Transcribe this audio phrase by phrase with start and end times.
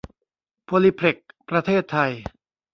[0.63, 2.11] โพลีเพล็กซ์ ประเทศไทย